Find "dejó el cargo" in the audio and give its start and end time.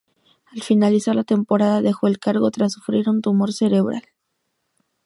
1.83-2.49